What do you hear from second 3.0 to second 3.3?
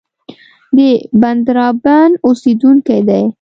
دی.